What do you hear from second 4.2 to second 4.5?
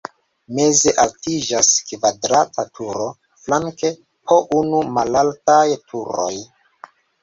po